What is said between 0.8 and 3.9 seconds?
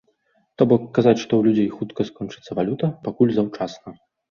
казаць, што ў людзей хутка скончыцца валюта, пакуль заўчасна.